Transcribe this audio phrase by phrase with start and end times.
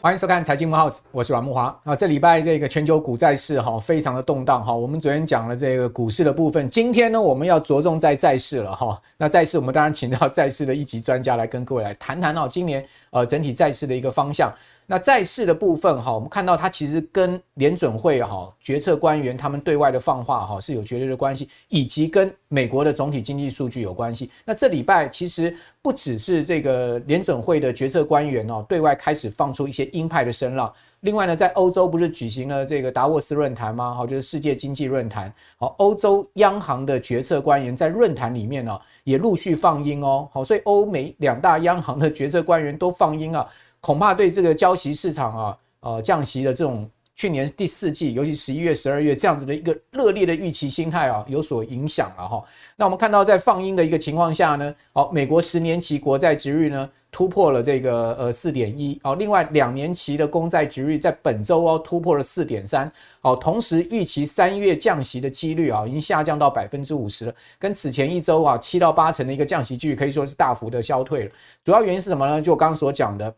[0.00, 1.96] 欢迎收看财经木 house，我是阮慕驊啊。
[1.96, 4.70] 这礼拜这个全球股债市哈，非常的动荡哈。
[4.70, 9.00] 我们昨天讲了这个股市的部分，今天呢，我们要着重在债市了哈。
[9.16, 14.52] 那债市，我们当然请到债市的一级专家来跟各位来谈谈哦，今年呃整体债市的一个方向。
[14.86, 24.30] 那债市的部分哈，我们看到它其实跟联准会哈决策官员他们对外的放话哈是有绝对的关系，以及跟美国的总体经济数据有关系。
[24.44, 30.70] 那这礼拜其实不只是这个联准会的决策官员哦对外开始放出一些鹰派的声浪，
[31.00, 33.94] 另外呢，在欧洲不是举行了这个达沃斯论坛吗？
[33.94, 35.32] 好，就是世界经济论坛。
[35.56, 40.28] 好，欧洲央行的决策官员在论坛里面呢也陆续放鹰哦。
[40.30, 43.48] 好，所以欧美两大央行的决策官员都放鹰啊。
[43.84, 52.42] 恐怕对这个交息市场啊，呃，降息的这种去年第四季，尤其十一月、十二月这样子的一个热烈的预期心态啊，有所影响了哈。
[52.76, 62.90] 那我们看到在放鹰的一个情况下呢，好，美国十年期国债殖率呢突破了这个呃四点一，哦，另外两年期的公债殖率在本周哦突破了四点三，
[63.20, 71.30] 好，同时预期三月降息的几率啊已经下降到百分之五十了，跟此前一周啊七到八成的一个降息几率可以说是大幅的消退了。
[71.62, 72.40] 主要原因是什么呢？
[72.40, 73.32] 就我刚刚所讲的。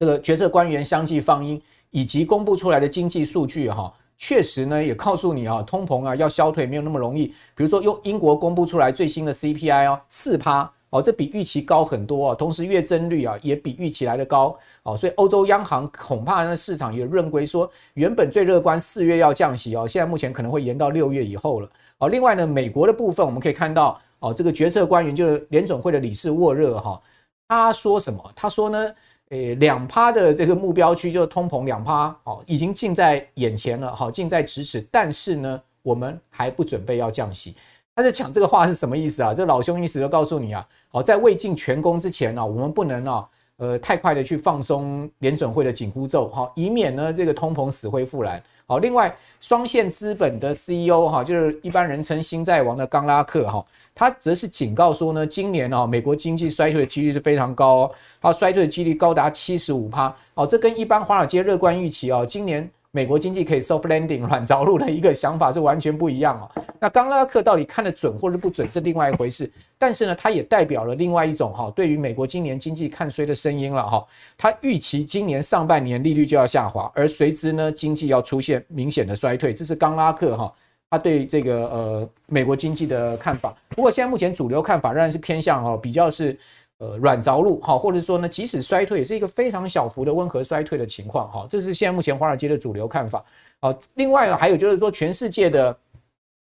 [0.00, 7.26] 这个决策官员相继放鹰，以及公布出来的经济数据，哈，确实呢也告诉你啊，通膨啊要消退没有那么容易。
[7.54, 12.34] 比如说，用英国公布出来最新的 CPI 哦，四趴哦，这比预期高很多啊。
[12.34, 21.68] 同时月增率啊也比预期来的高哦，所以欧洲央行恐怕呢市场也认为说，原本最乐观四月要降息哦，现在目前可能会延到六月以后了。
[21.98, 26.98] 哦，另外呢，美国的部分我们可以看到哦，这个决策官员就是联总会的理事沃热哈，
[27.46, 28.32] 他说什么？
[28.34, 28.90] 他说呢？
[29.30, 34.84] 诶，两趴的这个目标区就是通膨两趴，哦，已经近在眼前了，好，近在咫尺。
[34.90, 37.54] 但是呢，我们还不准备要降息。
[37.94, 39.32] 他在讲这个话是什么意思啊？
[39.32, 43.28] 这老兄意思就告诉你啊，好，在未尽全功之前呢，我们不能啊，
[43.58, 48.42] 呃，太快的去放松联准会的紧箍咒，好，以免呢这个通膨死灰复燃。
[48.70, 53.66] 好，另外双线资本的 CEO 哈，就是一般人称新债王的冈拉克哈，
[53.96, 60.14] 他则是警告说呢，今年哦，美国经济衰退的几率是非常高哦，它衰退的几率高达七十五趴。
[60.34, 62.70] 哦，这跟一般华尔街乐观预期哦，今年。
[62.92, 66.50] 美国经济可以 soft landing 软着陆的一个想法是完全不一样哦。
[66.80, 69.50] 那刚拉克到底看得准或者不准，是另外一回事。
[69.78, 74.04] 但是呢，它也代表了另外一种哈，对于美国今年经济看衰的声音了哈。
[74.36, 79.54] 他预期今年上半年利率就要下滑，而随之呢，经济要出现明显的衰退。
[79.54, 80.52] 这是刚拉克哈，
[80.90, 83.54] 他对这个呃美国经济的看法。
[83.68, 86.36] 不过现在目前主流看法仍然是偏向哦，比较是。
[86.80, 93.22] 呃，软着陆哈，或者说呢，即使衰退，也是一个非常小幅的温和衰退的情况哈，这是现在目前华尔街的主流看法。
[93.60, 95.76] 好，另外呢还有就是说，全世界的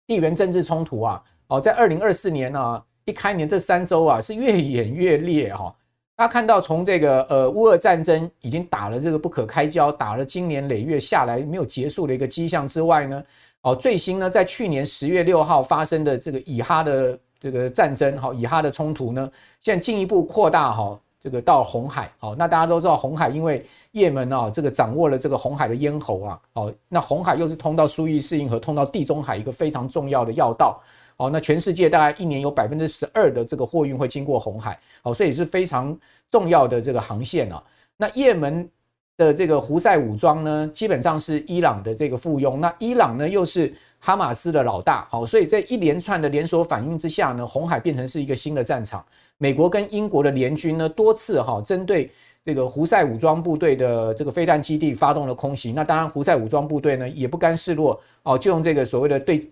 [0.06, 5.75] 地缘政治冲突啊，哦，在二零二四年呢，一开年这三周啊，是越演越烈哈。
[6.16, 13.22] 大家看到，从这个呃乌俄战争已经打了这个不可开交，打了今年累月下来没有结束的一个迹象之外呢，
[13.60, 17.19] 哦，最新呢，在去年十月六号发生的这个以哈的。
[17.43, 19.29] 这个战争哈，以哈的冲突呢，
[19.61, 30.81] 现在进一步扩大哈，这个到红海好，那大家都知道红海，因为也门啊，这个掌握了这个红海的咽喉啊，哦，那红海又是通到苏伊士运河，通到地中海一个非常重要的要道，
[31.17, 35.99] 哦，那全世界大概一年有百分之十二的这个货运会经过红海，哦，所以是非常
[36.31, 37.61] 重要的这个航线啊。
[37.97, 38.71] 那也门
[39.17, 43.75] 的这个胡塞武装呢，基本上是伊朗的这个附庸，那伊朗呢又是。
[44.05, 49.05] 哈马斯的老大，好，所以在一连串的连锁反应之下呢，红海变成是一个新的战场。
[49.39, 52.11] 美国跟英国的联军呢，多次哈针对
[52.45, 55.71] 这个胡塞武装部队的这个飞弹基地发动了空袭。
[55.73, 59.49] 那当然，胡塞武装部队呢也不甘示弱，哦，就用这个所谓的对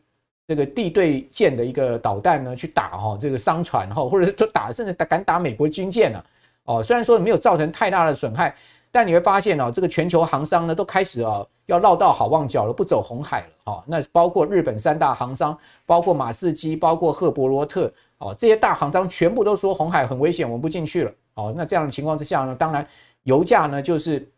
[0.48, 6.24] 这个地对舰的一个导弹呢去打哈这个商船哈，或者是就打甚至打敢打美国军舰了。
[6.64, 8.52] 哦，虽然说没有造成太大的损害。
[8.92, 13.84] 但你会发现哦，这个全球航商呢都开始啊要绕到好望角了，不走红海了哦。
[13.86, 21.54] 那包括日本三大航商，包括马士基，包括赫伯罗特哦，这些大航商全部都说红海很危险，我们不进去了哦。
[21.56, 22.86] 那这样的情况之下呢，当然
[23.22, 24.28] 油价呢就是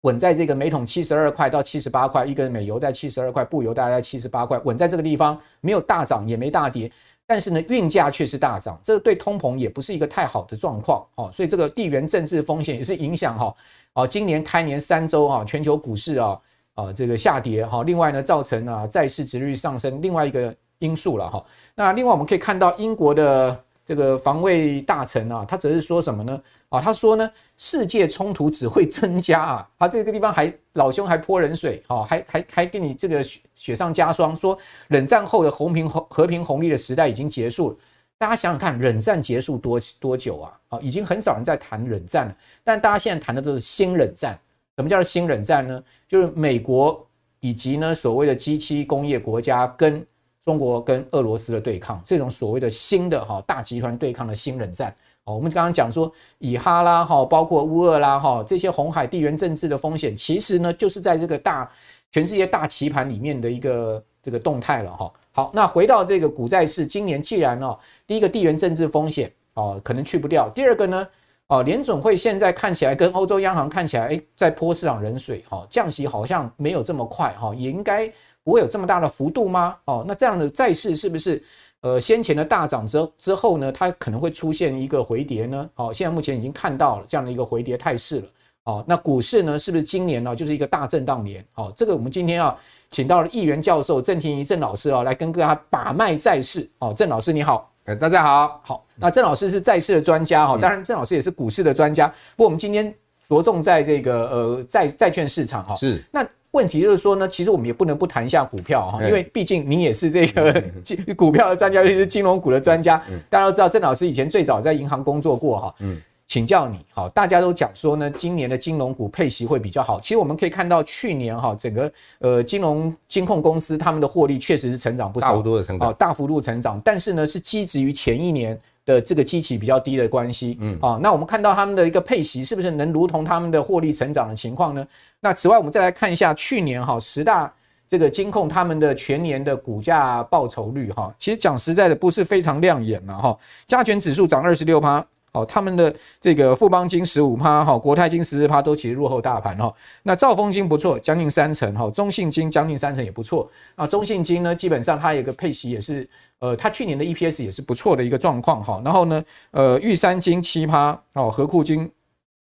[0.00, 6.90] 稳在这个每桶七十二块到七十八块，一个美油在七十二块，布油大概在七十八块，稳在这个地方，没有大涨也没大跌。
[7.26, 13.54] 但是呢，运价却是大涨，这个对通膨也不是一个太好的状况哦，所以这个地缘政治风险也是影响哈
[13.94, 16.38] 哦，今年开年三周啊，全球股市啊
[16.74, 21.44] 啊这个下跌哈，另外呢，造成啊债市值率上升另外一个因素了哈。
[21.74, 26.40] 那另外我们可以看到英国的这个防卫大臣啊，他只是说什么呢？
[26.70, 33.22] 啊，他说呢，世界冲突只会增加啊，他这个地方还老兄还泼冷水，哈，还还还给你这个
[33.54, 37.76] 雪上加霜，说冷战后的和平和平红利的时代已经结束了。
[38.18, 40.58] 大家想想看，冷战结束多多久啊？
[40.70, 44.36] 啊，已经很少人在谈冷战了，但大家现在谈的都是新冷战。
[44.76, 45.82] 什么叫做新冷战呢？
[46.08, 47.06] 就是美国
[47.40, 50.04] 以及呢所谓的 G7 工业国家跟
[50.44, 54.94] 中国跟俄罗斯的对抗，这种所谓的新的哈大集团对抗的新冷战。
[55.24, 61.70] 哦，我们刚刚讲说以哈拉哈，包括乌俄拉哈，这些红海地缘政治的风险，其实呢就是在这个大
[62.12, 65.12] 全世界大棋盘里面的一个这个动态了哈。
[65.32, 71.08] 好，那回到这个股债市，今年既然哦，第一个地缘政治风险哦可能去不掉，第二个呢？
[71.48, 78.10] 哦，联总会现在看起来跟欧洲央行看起来，哎，在泼市场冷水，哈，降息好像没有这么快，哈，也应该
[78.42, 79.76] 不会有这么大的幅度吗？
[79.84, 81.42] 哦，那这样的债市是不是，
[81.82, 85.68] 呃，先前的大涨之之后呢，它可能会出现一个回跌呢？
[85.74, 88.26] 哦，现在目前已经看到了这样的一个回跌态势了。
[88.64, 91.44] 哦，那股市呢，是不是今年呢就是一个大震荡年？
[91.56, 92.58] 哦，这个我们今天要
[92.90, 96.66] 请到了议员教授郑庭仪郑老师啊，来跟各家把脉债市。
[96.78, 97.70] 哦，郑老师你好。
[97.84, 102.08] 哎，大家好，好，那郑老师是债市的专家哈，当然郑老师也是股市的专家。
[102.34, 102.92] 不过我们今天
[103.28, 105.76] 着重在这个呃债债券市场哈。
[105.76, 106.02] 是。
[106.10, 112.96] 那问题就是说呢，其实我们也不能不谈一下股票哈，因为毕竟您也是这个 金股票的专家，尤其是金融股的专家。
[113.28, 115.74] 大家都知道，郑老师以前最早在银行工作过哈。
[115.80, 116.00] 嗯。
[116.26, 120.00] 请教你，好，大家都讲说呢，今年的金融股配息会比较好。
[120.00, 126.80] 其实我们可以看到，去年哈，整个呃金融金控公司他们的获利确实是成长不少，大幅度的成长，大幅度成长。
[126.84, 134.84] 但是呢，是基于前一年的这个基期比较低的关系，嗯，啊，那我们看到他们的一个配息是不是能如同他们的获利成长的情况呢？
[135.20, 137.52] 那此外，我们再来看一下去年哈十大
[137.86, 145.06] 这个金控他们的全年的股价报酬率哈，其实讲实在的不是非常亮眼嘛哈，加权指数涨二十六趴。
[145.34, 149.74] 哦，他们的这个富邦金十五趴，哈，国泰金十四趴，都其实落后大盘哈。
[150.04, 153.50] 那兆丰金不错，将近三成哈，中信金将近三成也不错。
[153.74, 156.08] 啊，中信金呢，基本上它有个配息也是，
[156.38, 158.80] 呃，它去年的 EPS 也是不错的一个状况哈。
[158.84, 161.90] 然后呢，呃，玉山金七趴，哦，和库金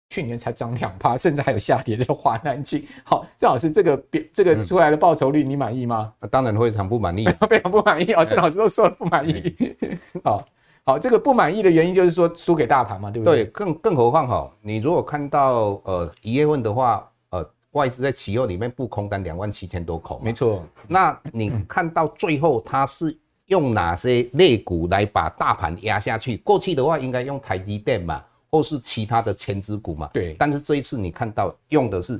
[0.09, 2.85] 去年才涨两趴，甚至还有下跌，就是华南金。
[3.05, 6.11] 好，郑老师，这个别这个出来的报酬率你满意吗？
[6.19, 8.25] 嗯、当然非常不满意， 非常不满意啊！
[8.25, 9.55] 郑老师都说了不满意，
[10.25, 10.45] 好。
[10.83, 13.43] 好，这个不满意的原因就是说输给大盘嘛，对不对？
[13.43, 20.63] 对，更更何况哈，你如果看到呃一月份的话，呃外资在期货里面布空单两万七千多口，没错。
[20.87, 26.37] 那你看到最后它是用哪些类股来把大盘压下去？
[26.37, 30.09] 过去的话应该用台积电嘛，或是其他的前值股嘛。
[30.11, 30.35] 对。
[30.39, 32.19] 但是这一次你看到用的是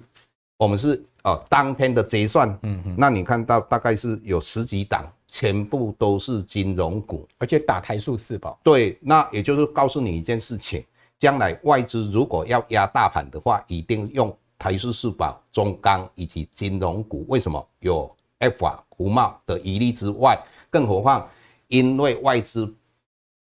[0.57, 5.03] 我们是呃当天的结算，嗯嗯，那你看到大概是有十几档。
[5.33, 8.59] 全部都是金融股，而且打台数四宝。
[8.61, 10.83] 对，那也就是告诉你一件事情：
[11.17, 17.25] 将来外资如果要压大盘的话，一定用台数四宝、中钢以及金融股。
[17.29, 17.65] 为什么？
[17.79, 20.37] 有 Alpha 胡茂的疑虑之外，
[20.69, 21.25] 更何况
[21.69, 22.71] 因为外资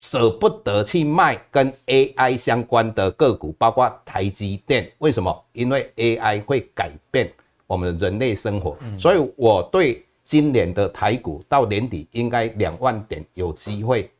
[0.01, 4.91] 舍不得去卖跟 AI 相关的个股，包括台积电。
[4.97, 5.45] 为什么？
[5.53, 7.31] 因为 AI 会改变
[7.67, 10.03] 我们人类生活，嗯、所以我对。
[10.25, 14.11] 今年的台股到年底应该两万点有机会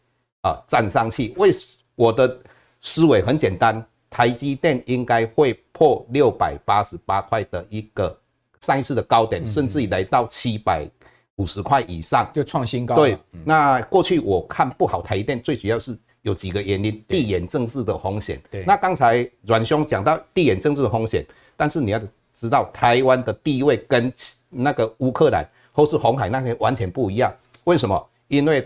[0.42, 1.34] 啊站上去。
[1.36, 1.52] 为
[1.96, 2.40] 我的
[2.80, 8.16] 思维很简单，台积电应该会破六百八十八块的一个
[8.62, 10.88] 上一次的高点，甚至于来到七百
[11.38, 12.96] 五十块以上就创新高。
[12.98, 18.39] 对，那过去我看不好台积电，最主要是有几个原因：地缘政治的风险。
[18.51, 21.25] 对，那刚才阮兄讲到地缘政治的风险，
[21.58, 22.00] 但是你要
[22.32, 24.13] 知道台湾的地位跟
[24.50, 25.44] 那个乌克兰。
[25.75, 27.32] 或是红海那些完全不一样，
[27.65, 28.10] 为什么？
[28.29, 28.65] 因为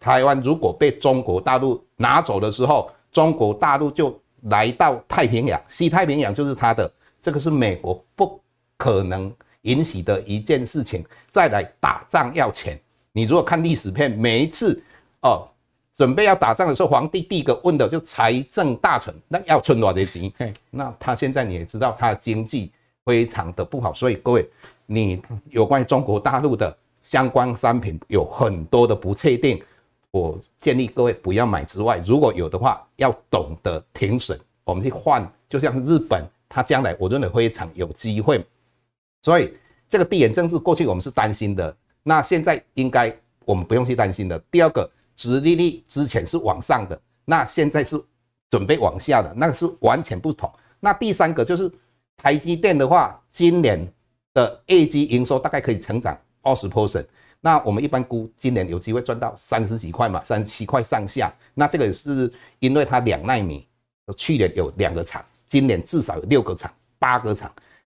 [0.00, 8.40] 台湾如果被中国大陆拿走的时候，中国大陆就来到太平洋，西太平洋就是它的，这个是美国不
[8.78, 9.30] 可能
[9.62, 11.04] 允许的一件事情。
[11.28, 12.80] 再来打仗要钱，
[13.12, 14.82] 你如果看历史片，每一次
[15.20, 15.46] 哦
[15.92, 20.32] 准备要打仗的时候，皇帝第一个问的就财政大臣，那要存多少钱？
[20.70, 22.72] 那他现在你也知道，他的经济
[23.04, 24.48] 非常的不好，所以各位。
[24.92, 29.62] 你有关于中国大陆的相关商品有很多的不确定，
[30.10, 38.44] 我建议各位不要买之外，如果有的话，要懂得停损，我们去换，就像是日本，它将来我认为非常有机会。
[39.22, 39.54] 所以
[39.86, 44.36] 这个地缘政治过去我们是担心的，那现在应该我们不用去担心的。
[44.50, 47.96] 第二个，殖利率之前是往上的，那现在是
[48.48, 50.52] 准备往下的，那个是完全不同。
[50.80, 51.70] 那第三个就是
[52.16, 53.88] 台积电的话，今年。
[54.34, 57.04] 的业绩营收大概可以成长二十 percent，
[57.40, 61.32] 那我们一般估今年有机会赚到三十几块嘛，三十七块上下。
[61.54, 63.66] 那这个也是因为它两纳米，
[64.16, 67.52] 去年有两个厂，今年至少有六个厂、八个厂。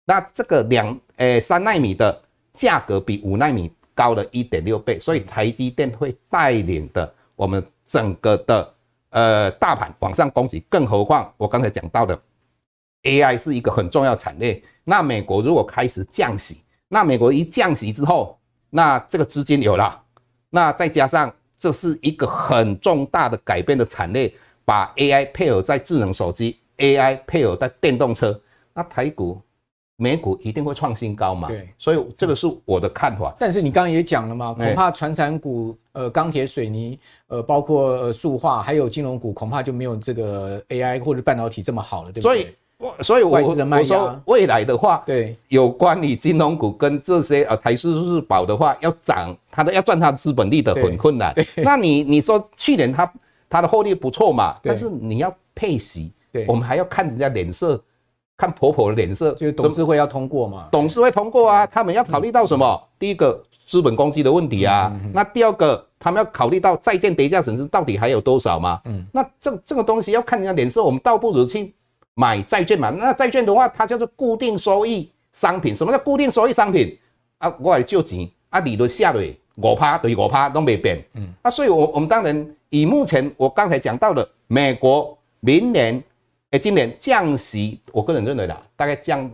[0.04, 2.22] 那这个两诶三纳米的
[2.52, 8.74] 价格比五纳米高了一点六倍，所以台积电会带领的我们整个的
[9.10, 10.60] 呃大盘往上攻击。
[10.68, 12.20] 更何况我刚才讲到的
[13.02, 14.62] AI 是一个很重要产业。
[14.84, 18.38] 那美国如果开始降息，那美国一降息之后，
[18.70, 20.00] 那这个资金有了，
[20.50, 24.32] 那再加上这是一个很重大的改变的产业，
[24.64, 28.40] 把 AI 配合在智能手机，AI 配合在电动车，
[28.74, 29.40] 那台股、
[29.96, 31.48] 美股一定会创新高嘛？
[31.48, 33.34] 对，所以这个是我的看法。
[33.38, 42.34] 但是你刚刚也讲了嘛，恐怕传产股、呃钢铁、水泥、呃包括呃塑化，还有金融股，恐怕就没有这个 AI 或者半导体这么好了，对不对？
[42.34, 42.96] 所以我，
[43.28, 51.32] 我我说未来的话，对，有关于金融股跟这些呃台式、日宝的话，要涨，它的要赚它的资本利的很困难。
[51.58, 53.10] 那你你说去年它
[53.48, 57.80] 它的获利不错嘛，但是你要配息，对，我们还要看人家脸色，
[58.36, 60.66] 看婆婆的脸色，就是董事会要通过嘛？
[60.72, 62.66] 董事会通过啊，他们要考虑到什么？
[62.66, 68.80] 嗯、第一个资本公积的问题啊，嗯嗯嗯，那第二个他们要考虑到债券跌价损失到底还有多少嘛？
[68.86, 71.72] 嗯，那这这个东西要看人家脸色，我们倒不如去。
[72.14, 75.74] 买债券嘛，那债券的话，它叫做固定收益商品。
[75.74, 76.98] 什么叫固定收益商品
[77.38, 77.54] 啊？
[77.58, 81.02] 我来借钱啊，利率下来五趴对五趴都没变。
[81.14, 86.02] 嗯，啊，所以我我们当然以目前我刚才讲到的美国明年
[86.50, 89.30] 诶，今年降息，我个人认为啦，大概降。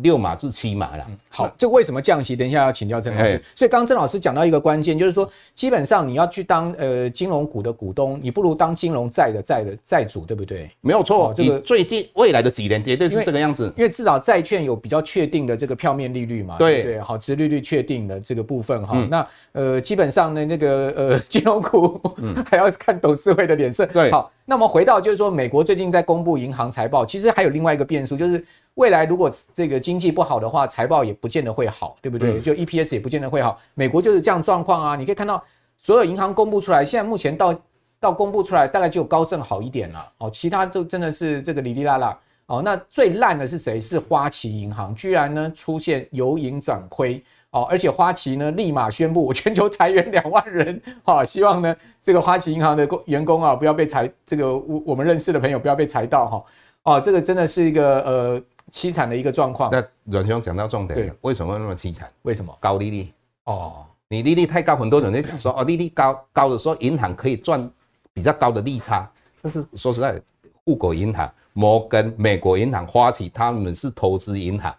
[0.00, 1.04] 六码至七码了。
[1.30, 2.34] 好，这为什么降息？
[2.34, 3.40] 等一下要请教郑老师。
[3.54, 10.70] 所以刚刚郑老师讲到一个关键，就是说，基本上你要去当呃金融股的股东，你不如当金融债的债的债主，对不对？
[10.80, 11.32] 没有错。
[11.36, 16.56] 这个最近未来的几年绝对是这个样子，因为至少债券有比较确定的这个票面利率嘛。
[16.58, 18.96] 对对，好，殖利率确定的这个部分哈。
[19.10, 22.00] 那呃，基本上呢，那个呃 金融股
[22.46, 23.84] 还要看董事会的脸色。
[23.86, 28.42] 对，好，那么回到就是说，美国最近在公布银行财报，其实还有另外一个变数，就是。
[28.74, 32.38] 未来如果这个经济不好的话，财报也不见得会好，对不对？
[32.40, 33.60] 就 EPS 也不见得会好。
[33.74, 35.42] 美国就是这样状况啊，你可以看到
[35.76, 37.54] 所有银行公布出来，现在目前到
[38.00, 42.62] 到公布出来，大概只有高盛好一点了哦，其他就真的是这个哩哩啦啦哦。
[42.64, 43.80] 那最烂的是谁？
[43.80, 56.44] 是花旗银行，居然呢出现由盈转亏哦，而且花旗呢立马宣布我全球裁员两万人，好，希望呢这个花旗银行的工员工啊不要被裁，这个我我们认识的朋友不要被裁到哈哦，
[57.00, 58.42] 这个真的是一个呃。
[58.70, 59.70] 凄惨的一个状况。
[59.72, 62.06] 那阮兄讲到重点，对，为什么那么凄惨？
[62.20, 62.54] 为什么？
[62.60, 63.08] 高利率
[63.44, 67.66] 哦，你利率太高，很多人在讲说哦，利率高高的时候，银行可以赚
[68.12, 69.10] 比较高的利差。
[69.40, 70.20] 但是说实在，
[70.66, 74.76] 户口银行、摩根、美国银行、花旗，他们是投资银行，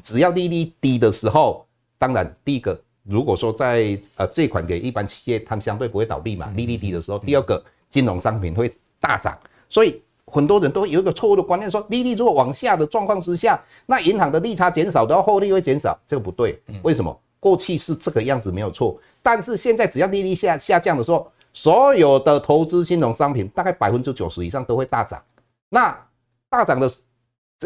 [0.00, 1.66] 只要利率低的时候，
[1.98, 7.18] 当然第一个，如果说在呃借款给一般企业，他们相对不会倒闭嘛，利率低的时候。
[7.18, 10.00] 第二个，金融商品会大涨，所以。
[10.26, 16.60] 很多人都有一个错误的观念，说利率如果往下的状况之下，那银行的利差减少，然后获利会减少，这个不对。
[16.82, 17.16] 为什么？
[17.38, 25.22] 过去是这个样子没有错，但是现在只要利率下下降的时候，所有的投资金融商品大概百分之九十以上都会大涨。
[25.68, 25.96] 那
[26.48, 26.90] 大涨的，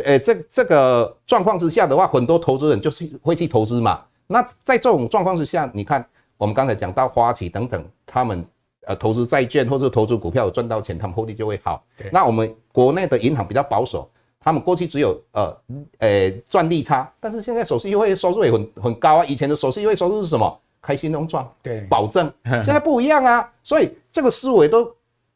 [0.05, 4.05] 呃，这这个状况之下的话，很多投资人就是会去投资嘛。
[4.27, 8.45] 那在这种状况之下，你看我们刚才讲到花旗等等，他们。
[8.87, 11.85] 呃，投资债券或者投资股票有赚到钱，他们获利就会好。
[12.11, 14.09] 那我们国内的银行比较保守，
[14.41, 15.57] 他们过去只有呃
[15.99, 19.25] 呃赚利差，但是现在手续费收入也很很高啊。
[19.27, 20.59] 以前的手续费收入是什么？
[20.83, 22.33] 开信用状，对，保证。
[22.45, 24.91] 现在不一样啊，所以这个思维都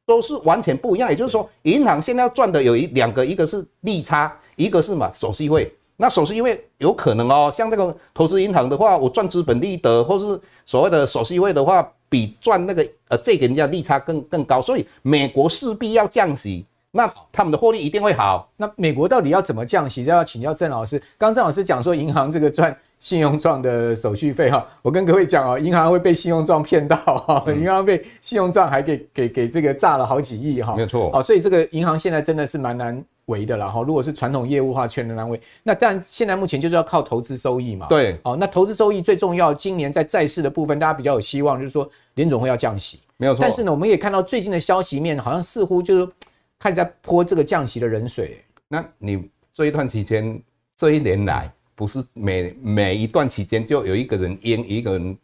[0.07, 1.11] 都是完全不一样。
[1.11, 5.71] 也就是说，银行现在要赚的有一两个，一个是利差，一个是嘛手续费。
[5.99, 11.87] 那手续费有可能哦，像这个投资银行的话，我赚资本利得，或是所谓的手续费的话。
[12.14, 18.49] 比赚那个呃，这个人家利差更更高，所以美国势必要降息，那他们的获利一定会好。
[18.56, 20.04] 那美国到底要怎么降息？
[20.04, 21.02] 要请教郑老师。
[21.18, 31.11] 刚郑老师讲说，银行这个赚信用状的手续费哈，我跟各位讲哦， 银行会被信用状骗到哈，银行被信用状还给给给这个炸了好几亿哈，没有错。
[31.11, 35.40] 好，所以这个银行现在真的是蛮难为的啦哈，如果是传统业务的话，全能难为。
[35.62, 37.87] 那但现在目前就是要靠投资收益嘛。
[37.88, 39.54] 对，好，那投资收益最重要。
[39.54, 43.40] 今年在债市的部分，大家比较有希望，就是说联总会要降息，没有错。
[43.40, 46.12] 但是呢，我们也看到最近的消息面，好像似乎就是
[46.59, 48.45] 开始在泼这个降息的冷水。
[48.69, 50.43] 那你这一段期间，
[50.76, 55.19] 这一年来，不是每每一段期间就有一个人淹，一个人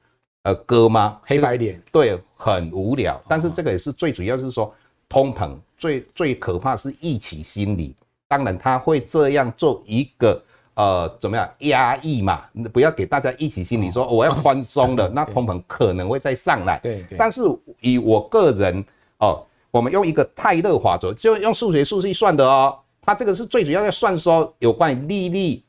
[0.44, 1.18] 呃割吗？
[1.24, 3.20] 黑白脸，对，很无聊。
[3.28, 4.74] 但是这个也是最主要，是说。
[5.10, 7.94] 通膨最最可怕是一起心理，
[8.28, 10.40] 当然他会这样做一个
[10.74, 16.78] 呃怎么样压抑嘛，不要给大家一起心理说我要宽松了， 那通膨可能会再上来。
[16.78, 17.18] 对对。
[17.18, 17.42] 但是
[17.80, 18.84] 以我个人
[19.18, 25.60] 哦，我们用一个泰勒法则，就用数学数据算的哦，它这个是最主要要算说有关于利率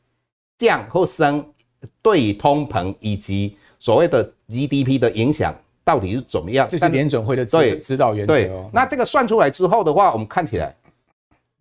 [0.60, 1.43] 降或升
[2.03, 5.55] 对通膨以及所谓的 GDP 的影响。
[5.83, 6.67] 到底是怎么样？
[6.69, 8.69] 这是联准会的指指导原则哦。
[8.71, 10.75] 那这个算出来之后的话，我们看起来，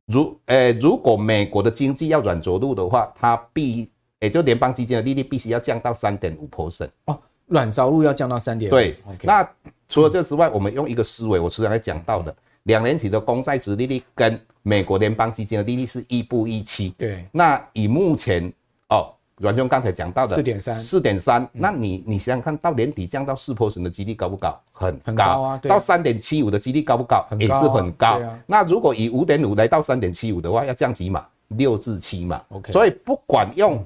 [0.06, 8.74] 如呃，如果美国的经济要软着陆的话，它必也就联邦基金的利率必须要降到三点五 percent 哦，软着陆要降到三点五。
[8.74, 9.48] 对那
[9.88, 12.34] 除了这之外，嗯、我们用一个思维，我时常在讲到的，
[12.64, 16.92] 两年期的公债值利率跟美国联邦基金的利率是一步一期。
[16.98, 18.52] 对，那以目前
[18.88, 19.14] 哦。
[19.40, 24.60] 阮兄刚才讲到的四点三，四点三，那你你想想看到年底降到四 percent 的几率高不高？
[24.70, 25.58] 很高，很高啊。
[25.62, 27.26] 到三点七五的几率高不高？
[27.38, 28.20] 也是很高。
[28.46, 31.26] 那如果以五点五来到三点七五的话，要降几码？
[31.48, 32.38] 六至七码。
[32.50, 32.70] OK。
[32.70, 33.82] 所以不管用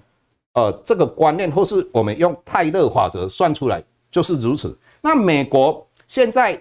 [0.54, 3.80] 呃这个观念，或是我们用泰勒法则算出来，
[4.10, 4.76] 就是如此。
[5.00, 6.60] 那美国现在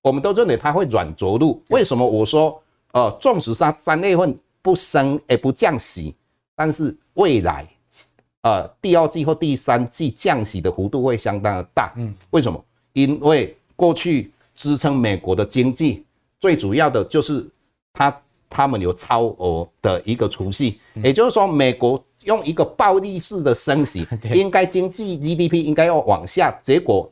[0.00, 2.04] 我们都认为它会软着陆，为什么？
[2.04, 6.12] 我说呃，纵使它三月份不升也不降息，
[6.56, 7.64] 但是未来。
[8.42, 11.92] 呃，第二季或第三季降息的幅度会相当的大。
[11.96, 12.62] 嗯，为什么？
[12.92, 16.04] 因为过去支撑美国的经济
[16.40, 17.48] 最主要的就是
[17.92, 18.20] 它
[18.50, 27.10] 他们有超额的一个储蓄，也就是说，美国用一个暴力式的升息， 应该经济 GDP 应该要往下，结果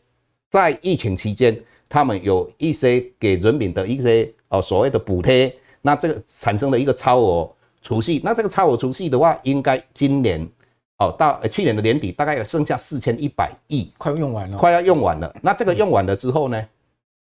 [0.50, 1.56] 在疫情期间，
[1.88, 10.46] 他们有一些给人民的一些呃所谓的补贴，那这个产生了一个超额储蓄，那这个超额储蓄的话，应该今年。
[11.00, 15.34] 哦，到去年的年底，大概有剩下四千一百亿，快用完了，快要用完了。
[15.42, 16.68] 那这个用完了之后呢？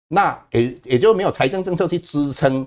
[0.07, 2.65] 那也也就没有财政政策去支撑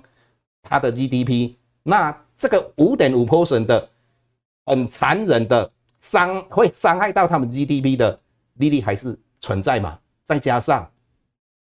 [0.61, 1.55] 它的 GDP。
[1.83, 3.89] 那这个五点五 percent 的
[4.65, 8.19] 很残忍的伤，会伤害到他们 GDP 的
[8.55, 9.97] 利率还是存在嘛？
[10.25, 10.91] 再加上，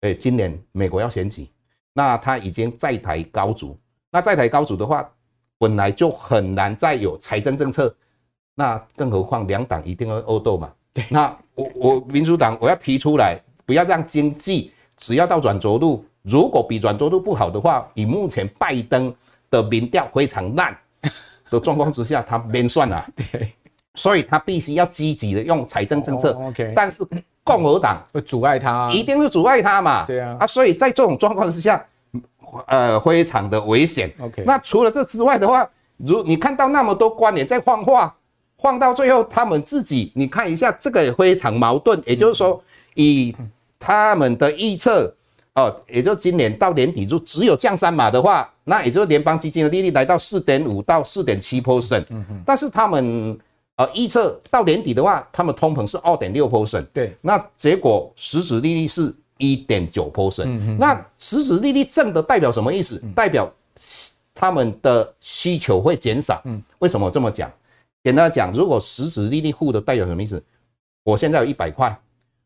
[0.02, 1.50] 哎，今年美国要选举，
[1.92, 3.76] 那他已经债台高筑。
[4.12, 5.12] 那债台高筑的话，
[5.58, 7.94] 本来就很难再有财政政策。
[8.56, 10.70] 那更何况两党一定要恶斗嘛？
[10.94, 19.12] 对，那我我民主党我要提出来，不要让经济只要到软着陆，如果比软着陆不好的话，以目前拜登
[19.50, 20.78] 的民调非常烂
[21.50, 23.04] 的状况之下，他免算了。
[23.18, 23.52] 对，
[23.96, 26.34] 所以他必须要积极的用财政政策。
[26.34, 27.04] OK，但是
[27.44, 30.06] 共和党会阻碍他，一定会阻碍他嘛？
[30.06, 31.84] 对啊，啊，所以在这种状况之下，
[32.68, 34.14] 呃，非常的危险。
[34.20, 38.16] OK，那除了这之外的话，如你看到那么多官员在放话。
[38.64, 42.02] 放到最后，他们自己，你看一下，这个也非常矛盾。
[42.06, 43.36] 也就是说，以
[43.78, 45.14] 他们的预测，
[45.56, 52.06] 哦，也就今年到年底就只有降三码的话，那也就是联邦基金的利率来到四点五到四点七 percent。
[52.46, 53.38] 但是他们
[53.76, 56.86] 呃预测到年底的话，他们通膨是二点六 percent。
[56.94, 60.78] 对，那结果实质利率是一点九 percent。
[60.78, 62.98] 那实质利率正的代表什么意思？
[63.14, 63.52] 代表
[64.34, 66.42] 他们的需求会减少。
[66.46, 67.52] 嗯，为什么这么讲？
[68.04, 70.44] 简单讲，如果实质利率负的代表什么意思？
[71.04, 71.98] 我现在有一百块，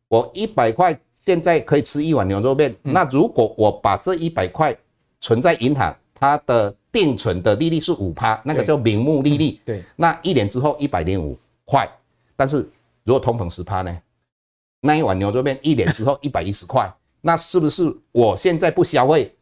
[0.08, 2.72] 我一百块现在可以吃一碗牛肉面。
[2.84, 4.76] 嗯、那如果我把这一百块
[5.20, 9.60] 存在银行，它的定存的利率是五趴，那个叫名目利率。
[9.64, 11.88] 对，那一年之后一百零五块。
[12.36, 12.68] 但是
[13.02, 13.96] 如果通膨十趴呢？
[14.80, 16.88] 那一碗牛肉面一年之后一百一十块，
[17.20, 19.34] 那是不是我现在不消费，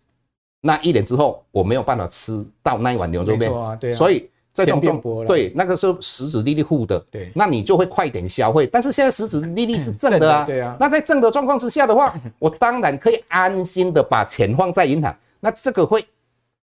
[0.63, 3.55] 那一年之后我没有办法吃到那一碗牛肉面？
[3.55, 3.95] 啊，对啊。
[3.95, 4.31] 所以。
[4.65, 8.67] 这种状对，那个时候实质利率负的，对，那你就会快点消费。
[8.67, 10.75] 但是现在实质利率是正的啊， 对啊。
[10.81, 15.15] 那在正的状况之下的话， 我当然可以安心的把钱放在银行。
[15.41, 16.03] 那这个会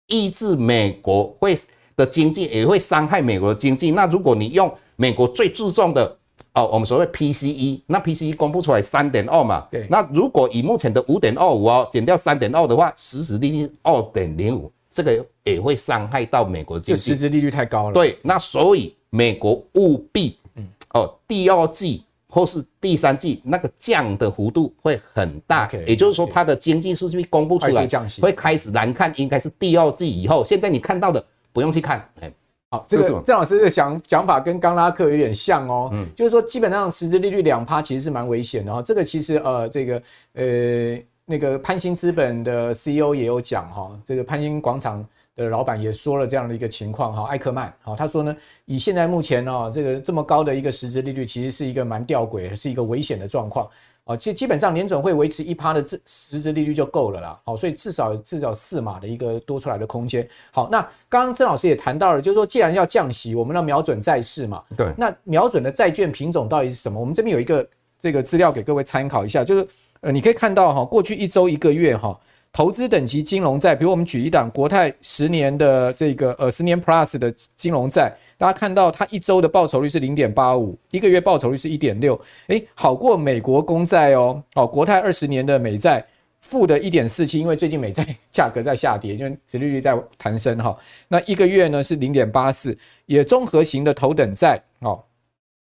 [0.07, 1.59] 抑制美国会
[1.97, 3.93] 的经济，也会伤害美国的经济。
[3.93, 6.17] 那如果你用美国最注重的
[6.53, 9.87] 哦，我们所谓 PCE，那 PCE 公布出来三点二嘛，对。
[9.89, 14.71] 那如果以目前的五点二五哦，减掉三点二的话，实质利率二点零五。
[14.99, 17.95] 这个也会伤害到美国的经济，就实质利率太高了。
[17.95, 27.87] 对，那所以美国务必，嗯，哦，第二季或是第三季那个降的幅度会很大，也就是说它的经济数据公布出来
[28.21, 30.43] 会开始难看，应该是第二季以后。
[30.43, 32.33] 现在你看到的不用去看，哎，
[32.69, 38.83] 好，这个郑老师的想讲法跟刚拉克有点像哦，嗯，就是说基本上实质利率两趴其实是蛮危险的哈。
[38.83, 41.01] 这个其实呃，这个呃。
[41.31, 53.69] 那个潘兴资本的 CEO 也有讲哈，这个潘兴广场的老板也说了这样的一个情况哈，艾克曼哈，他说呢，以现在目前呢这个这么高的一个实质利率，其实是一个蛮吊诡，是一个危险的状况
[54.05, 57.39] 啊，基基本上联准会维持一趴的实质利率就够了啦。
[57.45, 60.27] 好，所以至少至少四码的一个多出来的空间。
[60.51, 64.65] 好，那刚刚郑老师也谈到了，就是说既然要降息，我们要瞄准债市嘛。
[64.75, 64.95] 对。
[64.97, 66.99] 那瞄准的债券品种到底是什么？
[66.99, 69.69] 我们这边有一个这个资料给各位参考一下，就是
[70.01, 72.19] 呃，你可以看到哈，过去一周一个月哈，
[72.53, 78.17] 投资等级金融债，比如我们举一档国泰十年的这个呃十年 Plus 的金融债。
[78.37, 84.41] 大家看到它一周的报酬率是零点八五，一个月报酬率是一点六，诶，好过美国公债哦。
[84.55, 86.07] 哦，国泰二十年的美债
[86.41, 90.77] 负的一点四七，因为最近美债 价格在下跌，因为殖利率在弹升哈。
[91.09, 94.63] 那一个月呢是零点八四，也综合型的头等债。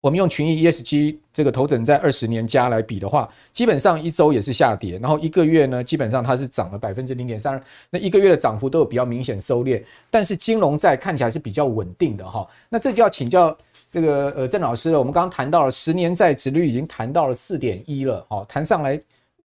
[0.02, 7.62] 我们用群益 ESG 这个头等在二十年加来比的话，基本上一周也是下跌，然后一个月呢，基本上它是涨了百分之零点三，
[7.92, 12.48] 那一个月的涨幅都有比较明显收敛，但是金融债看起来是比较稳定的哈。
[12.68, 13.56] 那这就要请教
[13.88, 19.00] 这个呃郑老师了，我们刚刚谈到了十年债值率已经谈到了四点一了，哈，谈上来。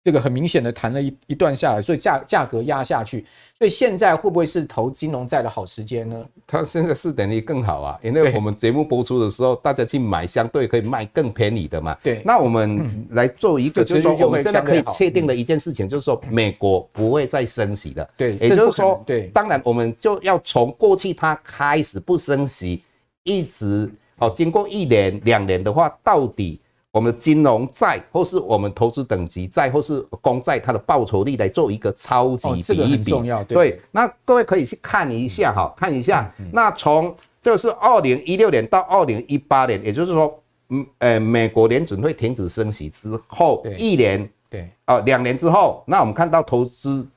[0.03, 3.23] 这个很明显的弹了一一段下来，所以价价格压下去，
[3.57, 6.25] 所以现在会不会是投金融债的好时间呢？
[6.47, 11.95] 它现在四点一更好啊，因为我们节目播出的时候，大家去买相对可以卖更便宜的嘛。
[12.01, 18.09] 对，那我们来做一个，就是说我们现在可以确定的一件事情，就是说美国不会再升息的。
[18.17, 22.81] 对，也就是说，对，当然我们就要从过去它开始不升息，
[23.21, 23.87] 一直
[24.17, 26.59] 哦，经过一年两年的话，到底。
[26.91, 33.11] 我们金融债，或是我们投资等级债，或是公债，它的报酬率来做一个超级比一比。
[33.47, 36.29] 对，对，那各位可以去看一下哈，看一下。
[36.51, 47.07] 那从这个是二零一六年到二零一八年，也就是说，嗯，呃，美国联准会停止升息之后一年，对，啊，两年之后，那我们看到投资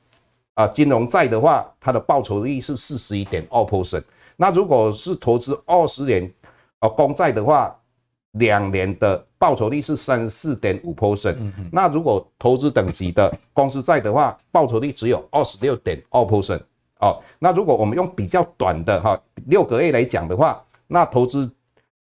[0.53, 4.03] 啊金融债的话，它的报酬率是四十一点二 percent。
[4.37, 6.33] 那如果是投资二十年
[6.79, 7.77] 啊公债的话，
[8.31, 11.37] 两年的报酬率是三十四点五 percent，
[11.71, 16.59] 那如果投资等级的公司债的话，报酬率只有二十六点二 percent
[16.99, 17.21] 哦。
[17.37, 21.47] 那如果我们用比较短的哈六个月来讲的话，那投资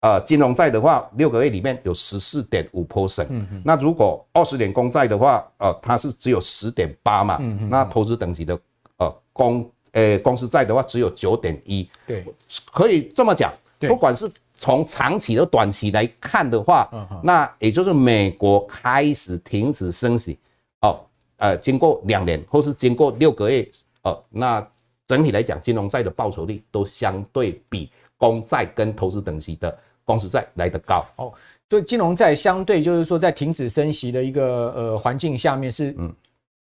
[0.03, 3.29] 呃金融债的话，六个月里面有十四点五 percent，
[3.65, 7.39] 那如果二十年公债的话，呃它是只有十点八嘛，
[7.71, 8.61] 那投资等级的
[8.99, 12.27] 呃公呃公司债的话只有九点一，对，
[12.71, 13.51] 可以这么讲，
[13.89, 14.31] 不管是。
[14.63, 16.89] 从长期的短期来看的话，
[17.21, 20.39] 那也就是美国开始停止升息，
[20.83, 21.01] 哦，
[21.39, 23.69] 呃，经过两年或是经过六个月，
[24.05, 24.65] 哦，那
[25.09, 31.05] 整体来讲，金融债的报酬率都相对比公债跟投资等级的公司债来得高。
[31.17, 31.33] 哦，
[31.69, 35.93] 所以金融债相对就是说，在停止升息的一个呃环境下面是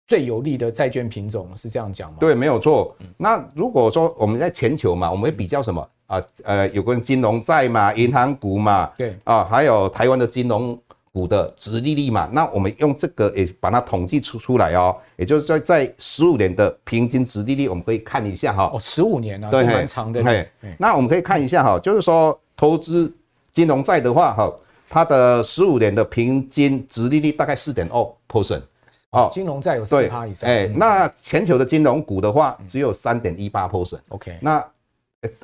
[0.07, 2.17] 最有利的债券品种，是这样讲吗？
[2.19, 2.95] 对，没有错。
[3.15, 5.87] 那如果说我们在全球嘛，我们会比较什么？
[6.12, 10.78] 啊，呃，有关金融债嘛，银行股嘛，对，啊，还有台湾的金融
[11.13, 18.69] 股的殖利率嘛，那我们用这个也把它统计出出来哦，也就是在在十五年的平均殖利率，我们可以看一下哈。
[18.74, 20.21] 哦，十五年啊，对，蛮长的。
[20.21, 23.15] 对，那我们可以看一下哈，就是说投资
[23.54, 24.54] 金融债的话哈，
[24.89, 28.63] 它的十五年的平均殖利率大概四点二 percent。
[29.12, 30.50] 哦，金融债有四趴以上。
[30.50, 34.00] 哎，那全球的金融股的话，只有三点一八 percent。
[34.10, 34.62] OK，那。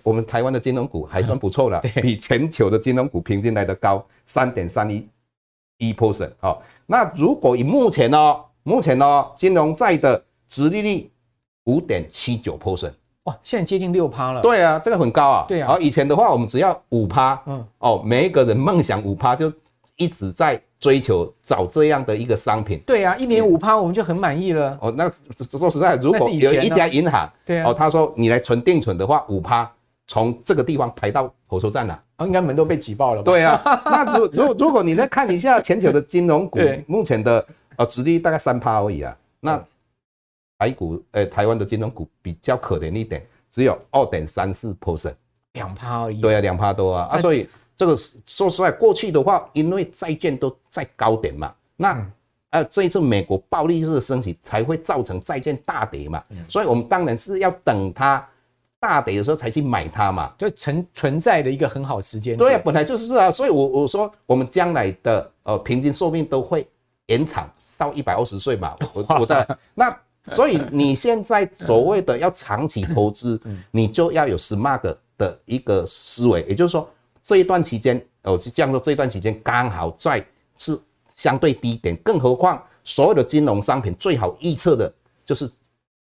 [0.01, 5.07] 我们台湾的金融股还算不错了，比全球的金融股平均来的高三点三一
[5.77, 6.31] 一 percent。
[6.39, 11.11] 好，那如果以目前呢，目前呢，金融债的殖利率
[11.65, 14.41] 五点七九 percent，哇，现在接近六趴了。
[14.41, 15.45] 对啊，这个很高啊。
[15.47, 15.73] 对啊。
[15.73, 19.51] 而以前的话，我们只要五趴，嗯，哦，每一个人梦想五趴，就
[19.97, 22.79] 一直在追求找这样的一个商品。
[22.85, 24.77] 对啊，一年五趴我们就很满意了。
[24.81, 25.09] 哦，那
[25.59, 29.71] 说实在，如果有一家银行，对啊，哦，他说你来存定存的话，五趴。
[30.09, 33.25] 从这个地方排到火车站了，啊，应该门都被挤爆了吧？
[33.25, 39.13] 对啊， 那如如如果你再看一下全球的金融股，目前的呃殖利率大概三趴而已啊。
[39.41, 39.61] 那
[40.57, 45.15] 台股呃台湾的金融股比较可怜一点，只有二点三四 percent，
[45.51, 46.21] 两趴而已。
[46.21, 47.17] 对啊，两趴多啊啊！
[47.19, 47.45] 所以
[47.77, 52.05] 这个说实在，过去的话，因为债券都在高点嘛，那
[52.49, 58.27] 呃这一次美国暴力式的升息才会造成债券大跌嘛，所以我们当然是要等它。
[58.79, 62.37] 大跌的时候才去买它嘛，就存存在的一个很好时间。
[62.37, 66.65] 对啊，本来就是啊，所以我我说我们将来的呃平均寿命都会
[67.07, 68.75] 延长到一百二十岁嘛。
[68.93, 76.87] 我我在 那，所以你现在所谓的要长期投资， 你就要有 smart 的一个思维，也就是说
[77.27, 80.25] 这一段期间，哦，就这样说这一段期间刚好在
[80.57, 84.91] 是相对低点，更何况所有的金融商品最好预测的
[85.25, 85.51] 就是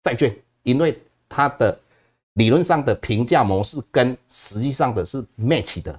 [0.02, 0.96] 债券，因为
[1.28, 1.76] 它的。
[2.36, 5.98] 理论上的评价模式跟实际上的是 match 的，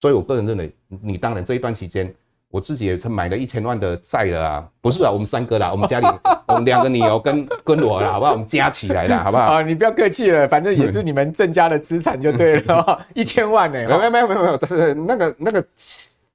[0.00, 2.12] 所以我个人认为，你当然这一段期间
[2.56, 6.06] 我自己也是买了一千万的债了啊，不是啊，我们三个啦，我们家里
[6.48, 8.32] 我们两个女儿跟跟我啦，好不好？
[8.32, 9.42] 我们加起来啦，好不好？
[9.44, 13.86] 啊，你不要客气了，反正也是你们郑家的资产就对了， 一千万呢、欸？
[13.86, 15.62] 没有没有没有没有，那个那个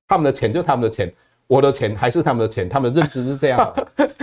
[0.07, 1.12] 他们的钱就他们的钱。
[1.47, 3.73] 我的钱还是他们的钱，他们的认知是这样。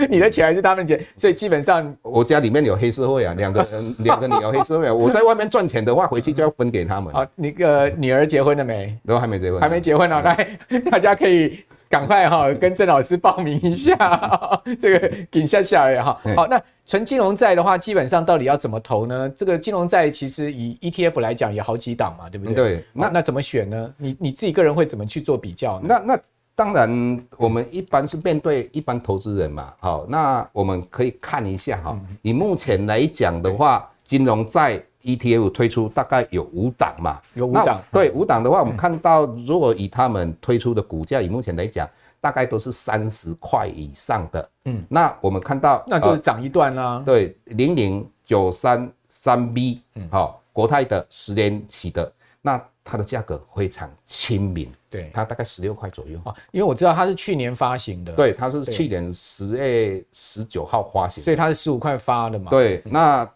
[0.09, 4.91] 你的钱还是他们的钱，所以基本上我家里面有黑社会啊，两个人两个女儿黑社会啊。
[4.91, 7.13] 我在外面赚钱的话，回去就要分给他们。
[7.13, 8.97] 啊，那个女儿结婚了没？
[9.05, 10.21] 都还没结婚，还没结婚啊。
[10.21, 10.57] 来，
[10.89, 13.97] 大家可以赶快哈跟郑老师报名一下，
[14.79, 16.17] 这个顶下下来哈。
[16.35, 19.27] 好，那纯金融债的话，基本上到底要怎么投呢？
[19.35, 22.53] 这个金融债其实以 ETF 来讲，有好几档嘛，对不对？
[22.53, 22.85] 对。
[22.93, 23.93] 那那怎么选呢？
[23.97, 25.87] 你你自己个人会怎么去做比较呢？
[25.89, 26.19] 那那。
[26.55, 31.97] 当然，我们一般是面对一般投资人嘛，好，那我们可以看一下哈。
[32.21, 37.79] 以目前来讲的话，金融债 ETF 推出大概有五档嘛，有五档。
[37.91, 41.87] 对，五档的话，我们看到如果以他们推出的股价，以目前来讲，
[42.19, 44.49] 大概都是三十块以上的。
[44.65, 47.03] 嗯，那我们看到，那就是涨一段啦。
[47.05, 52.59] 对，零零九三三 B，好，国泰的十年期的那。
[52.91, 56.19] 它的价格非常亲民，对，它大概十六块左右。
[56.51, 62.49] 因为我知道它是去年发行的，对，它是去年十月十九号发行，所以它是十五块发的嘛。
[62.49, 63.29] 对，那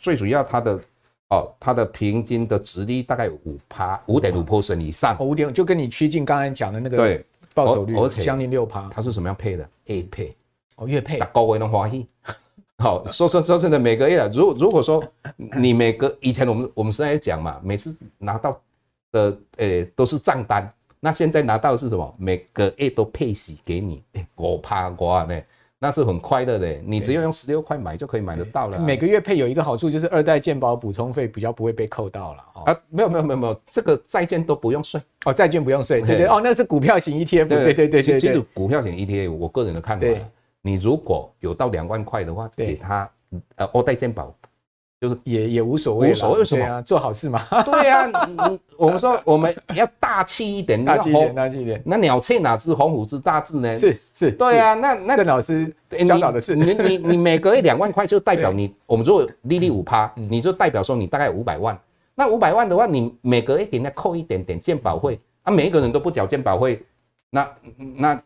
[0.00, 0.80] 最主要它的
[1.28, 7.24] 哦，它的平均的值率大概有五趴，五点五 percent 以上，五点就跟你趋近刚才讲的那个对
[7.54, 8.88] 报酬率，而且将近六趴。
[8.92, 10.36] 它是什么样配的？A 配
[10.76, 12.06] 哦，月配，高维能华裔。
[12.78, 15.02] 好，说说说真的，每个月，如如果说
[15.36, 18.58] 你每个以前我们我们现在讲嘛，每次拿到。
[19.12, 20.66] 的诶、欸，都是账单。
[20.98, 22.14] 那现在拿到的是什么？
[22.18, 24.02] 每个月都配息给你，
[24.34, 25.38] 我怕瓜呢，
[25.82, 26.80] 那是很快乐的。
[26.86, 28.80] 你只要用十六块买就可以买得到了、啊。
[28.84, 32.44] 每个月配有一个好处就是二代健保补充费比较不会被扣到了。
[32.66, 38.20] 啊，没有没有没有没有，这个债券都不用税哦，债券不用税，对对哦，那是股票型 ETF，对对对对对。
[38.20, 40.06] 其实股票型 ETF，我个人的看法，
[40.60, 43.10] 你如果有到两万块的话，给他
[43.56, 44.32] 呃二代健保。
[45.02, 47.44] 就是也也无所谓，无所谓什么啊，做好事嘛。
[47.64, 48.08] 对啊，
[48.76, 51.82] 我们说 我们要大气一点，大气一点，大气一点。
[51.84, 53.74] 那鸟雀哪知鸿鹄之大志呢？
[53.74, 54.74] 是是，对啊。
[54.74, 55.74] 那那郑老师
[56.06, 61.76] 教导的是，你你你每个月两万 块，就代表你我们如果利率五趴，你就代表说你大概五百万。
[62.14, 66.80] 那五百万的话，你每个月给人家扣一点点鉴保费啊，每一个人都不缴鉴保费，
[67.28, 68.22] 那那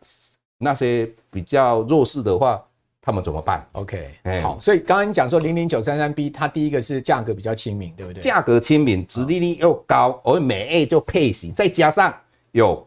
[0.59, 2.63] 那些比较弱势的话。
[3.07, 4.09] 他们怎么办？OK，
[4.43, 8.19] 好，所以刚刚你讲说零零九三三 B，它第一个是价格比较亲民，对不对？
[8.19, 12.13] 价格亲民，殖利率又高，而每 A 就配息，再加上
[12.51, 12.85] 有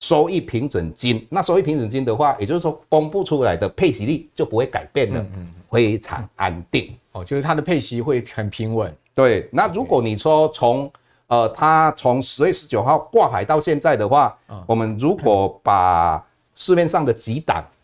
[0.00, 6.96] 收益平准金，那收益平准金的话，也就是说公布出来的配息率就不会改变了，嗯，非常安定。
[7.12, 8.90] 哦，就是它的配息会很平稳。
[9.14, 10.90] 对，那如果你说从
[11.26, 17.77] 呃，它从十月十九号挂牌到现在的话，我们如果把市面上的几档，好。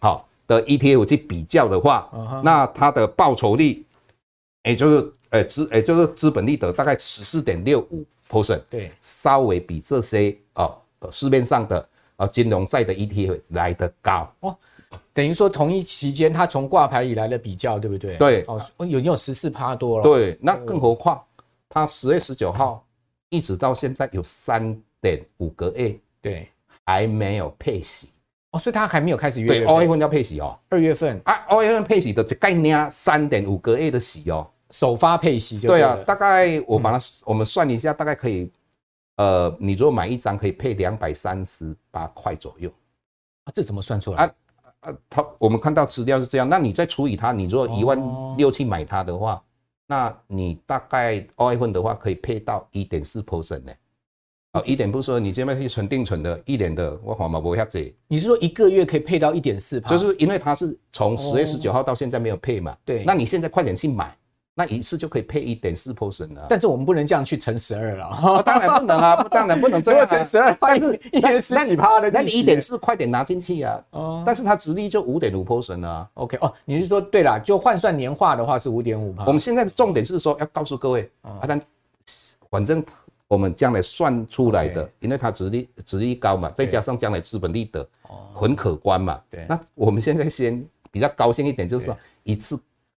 [0.47, 2.43] 的 ETF 去比较的话，uh huh.
[2.43, 3.85] 那它的报酬率，
[4.65, 10.77] 也就是呃资，也就是资本利得大概十四点六五 percent，对，稍微比这些哦
[11.11, 14.57] 市面上的呃金融债的 ETF 来得高哦。
[15.13, 18.17] 等于说同一期间，它从挂牌以来的比较，对不对？
[18.17, 20.03] 对，哦，已经有十四趴多了。
[20.03, 21.23] 对，那更何况
[21.69, 22.85] 它十月十九号
[23.29, 26.49] 一直到现在有三点五个月，对，
[26.85, 28.09] 还没有配息。
[28.55, 30.57] 哦，所以他还没有开始约对，二月份要配息哦。
[30.69, 35.99] 二月份啊，二月份配息的这概念三点五个月的息哦，首发配息就对啊。
[36.07, 38.49] 大概我把它、嗯、我们算一下，大概可以，
[39.17, 42.71] 呃，你如果买一张可以配两百三十八块左右
[43.43, 44.35] 啊，这怎么算出来啊？
[44.83, 47.99] 啊，他我们看到资料是这样，那你再除以它，你如果一万
[48.37, 49.43] 六去买它的话，哦、
[49.89, 53.73] 那你大概二月份的话可以配到一点四 percent 呢。
[54.55, 57.93] 哦，一点不说，你这边可以存定存的，一年的我好嘛不会下子。
[58.07, 59.91] 你是说一个月可以配到一点四趴？
[59.91, 62.77] 就是因为它是从十月十九号到现在没有配嘛。
[62.85, 63.03] 对。
[63.05, 64.17] 那你现在快点去买，
[64.55, 66.47] 那一次就可以配一点四 percent 了。
[66.49, 68.43] 但是我们不能这样去乘十二了。
[68.47, 70.07] 当然不能啊，当然不能这样。
[70.07, 73.85] 乘十二，但是一年十几趴的，那你一点四快点拿进去啊。
[73.91, 74.23] 哦。
[74.25, 76.09] 但是它殖利率就五点五 percent 啊。
[76.15, 79.25] OK 哦，你是说对了，就换算年化的话是五点五趴。
[79.25, 81.61] 我们现在的重点是说要告诉各位啊，但
[82.49, 82.81] 反正。
[83.29, 87.87] 我们将来算出来的，因为它殖利率高嘛，再加上将来资本利得
[88.33, 89.21] 很可观嘛。
[89.31, 92.59] 对，那我们现在先比较高兴一点，就是说一次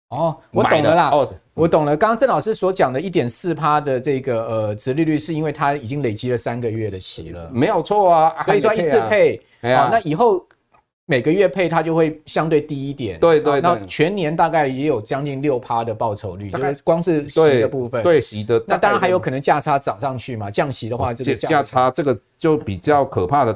[0.09, 1.09] 哦，我懂了啦。
[1.11, 1.95] 哦，我懂了。
[1.95, 8.43] 刚刚郑老师所讲的一点四趴的这个呃殖利率，是因为它已经累积了三个月的息了，没有错啊。
[8.45, 10.45] 所以说一次配，好，那以后。
[11.07, 23.53] 每个月配它就会相对低一点，对对，那全年大概也有将近六趴的报酬率，就是光是息的部分，对息的，那当然还有可能价差涨上去嘛，降息的话，这个价差这个就比较可怕的，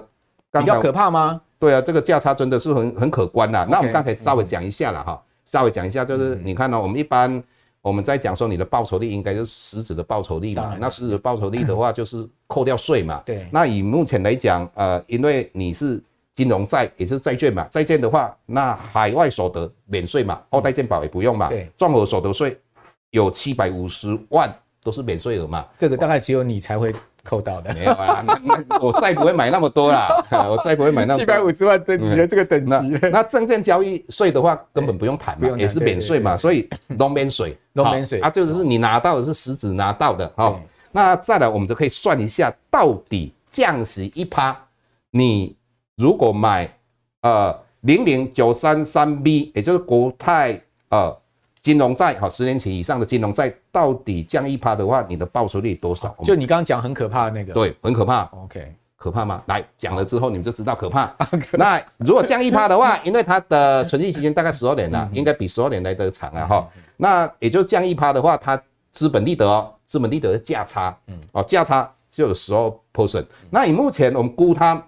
[0.52, 1.42] 比较可怕吗？
[1.58, 3.66] 对啊，这个价差真的是很很可观呐。
[3.66, 7.44] Okay, 那我们刚才稍微讲一下了哈，嗯、稍微讲一下，就是你看呢、喔，我们一般
[7.82, 10.78] 我们在讲说你的报酬率应该就是实质的报酬率嘛。
[10.80, 13.22] 那实质报酬率的话，就是扣掉税嘛。
[13.26, 13.48] 对。
[13.52, 16.02] 那以目前来讲，呃，因为你是
[16.40, 21.50] 金融债，也是债券嘛，债券的话，那海外所得免税嘛，后代健保也不用嘛。
[21.50, 21.70] 对。
[21.78, 22.58] 综合所得税
[23.10, 24.50] 有七百五十万
[24.82, 25.66] 都是免税额嘛。
[25.78, 26.96] 这个大概只有你才会。
[27.22, 30.08] 扣到的没有啊，那那我再不会买那么多啦，
[30.50, 31.26] 我再不会买那么多。
[31.26, 40.58] 七百五十万等级的这个等级，那那证券交易税的话根本不用谈嘛，也是免税嘛，所以都免税，都免税啊，就是你拿到的是实质拿到的哈。
[40.94, 44.58] 那再来，我们就可以算一下，到底降息一趴，
[45.12, 45.54] 你
[46.00, 46.68] 如果买
[47.22, 50.60] 呃零零九三三 B，也就是国泰
[50.90, 51.16] 呃。
[51.62, 56.16] 金融债哈，十年期以上的金融债到底降一趴的话，你的报酬率多少？
[56.24, 58.22] 就你刚刚讲很可怕的那个，对，很可怕。
[58.32, 59.44] OK，可怕吗？
[59.48, 61.14] 来讲了之后，你们就知道 可怕。
[61.52, 66.70] 那如果降一趴的话， 因为它的存续期间大概十二年了，应该比十二年来得长啊哈。
[66.96, 68.60] 那也就降一趴的话，它
[68.94, 73.26] 资本利得哦，资本利得的价差，嗯，哦，价差就有十二 percent。
[73.50, 74.82] 那以目前我们估它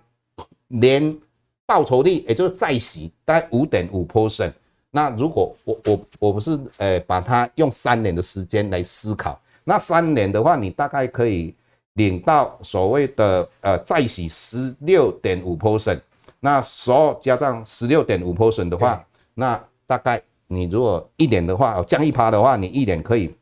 [0.72, 1.18] 年
[1.66, 4.06] 报酬率，也就是债息大概五点五。
[4.06, 4.54] percent。
[4.94, 11.56] 那如果我我我不是呃把它用三年的时间来思考，那三年的话，你大概可以
[11.94, 15.58] 领到所谓的呃债息十六点五。
[15.58, 16.02] percent，
[16.42, 19.02] 那所有加上十六点五 percent 的话，
[19.34, 23.34] 那大概你如果一年的话降一趴的话，你一年可以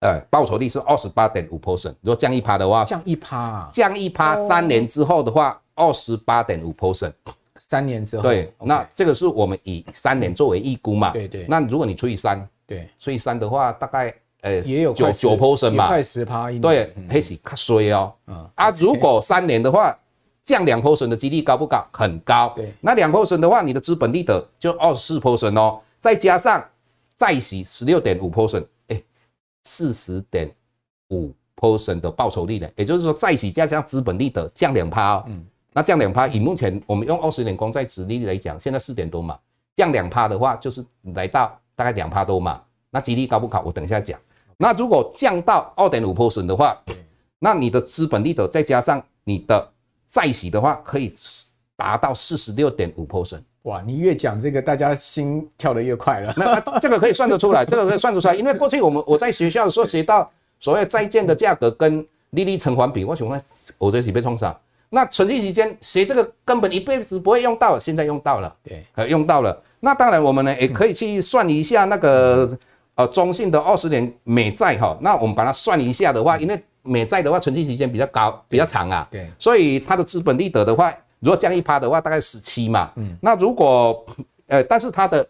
[0.00, 1.58] 呃报酬率是二十八点五。
[1.58, 7.12] percent，如果降一趴的话，降一趴，降一趴三年之后的话，二十八点五 percent。
[7.70, 11.10] 三年之后，对，那这个是我们以三年作为预估嘛？
[11.10, 11.44] 对对。
[11.48, 16.50] 那如果你除以三，对，除以三的话，大概呃也有九九 percent 嘛，快十趴。
[16.52, 18.14] 对，还是较衰哦。
[18.26, 18.50] 嗯。
[18.54, 19.94] 啊，如果三年的话，
[20.44, 21.86] 降两 percent 的几率高不高？
[21.92, 22.54] 很高。
[22.56, 22.72] 对。
[22.80, 26.66] 那两 percent 的话，你的资本利得就二十四 percent 哦，再加上
[27.16, 29.02] 债息十六点五 percent，哎，
[29.64, 30.50] 四十点
[31.10, 32.70] 五 percent 的报酬率呢？
[32.76, 35.24] 也就是说，债息加上资本利得降两趴哦。
[35.26, 35.44] 嗯。
[35.78, 39.38] 那降两趴，以目前我们用二十年公债殖利率来讲，现在四点多嘛，
[39.76, 42.60] 降两趴的话，就是来到大概两趴多嘛。
[42.90, 43.62] 那几率高不高？
[43.64, 44.18] 我等一下讲。
[44.56, 46.76] 那如果降到二点五 percent 的话，
[47.38, 49.70] 那你的资本利得再加上你的
[50.08, 51.14] 债息的话，可以
[51.76, 53.42] 达到四十六点五 percent。
[53.62, 56.34] 哇，你越讲这个，大家心跳得越快了。
[56.36, 63.40] 那这个可以算得出来， 这个可以算得出来，因为过去我们我在学校的时候学到所谓债券的价格跟利率成反比，我想问
[63.78, 64.52] 我这是被创伤。
[64.90, 69.62] 那存续期间学这个根本一辈子不会用到，现在用到了，对，呃，用到了。
[69.80, 72.58] 那当然我们呢也可以去算一下那个
[72.94, 74.96] 呃中信的二十年美债哈。
[75.02, 82.90] 那我们把它算一下的话，因为美债的话存续期间比较高，比较长啊，对，所以它的资本利得的话，如果降一趴的话，大概十七嘛。
[82.96, 84.04] 嗯，那如果
[84.46, 85.28] 呃，但是它的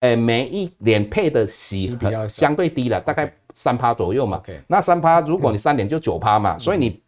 [0.00, 4.40] 呃每一年配的息比较相对低了，大概三趴左右嘛。
[4.46, 7.02] 对，那三趴如果你三年就九趴嘛，所以你。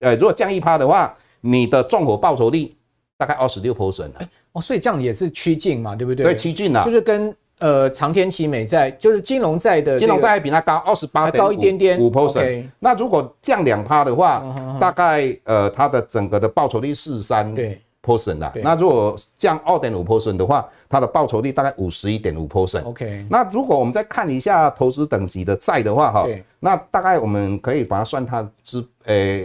[0.00, 2.74] 呃，如果降一趴的话，你的综合报酬率
[3.16, 4.10] 大概二十六 percent
[4.52, 6.24] 哦，所以这样也是趋近嘛，对不对？
[6.24, 12.64] 对，趋近了，就是跟呃长天期美债，就是金融债的、这个、金融债还比它高二十八点高一点点五 percent。
[12.78, 18.52] 那如果降两趴的话，嗯、大概呃它的整个的报酬率四十三对 percent 啦。
[18.62, 22.84] 那如果降二点五 percent 的话，它的报酬率大概五十一点五 percent。
[22.84, 23.26] OK。
[23.28, 26.26] 那如果我们再看一下投资等级的债的话，哈，
[26.60, 29.44] 那大概我们可以把它算它之呃。